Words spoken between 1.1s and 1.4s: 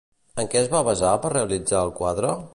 per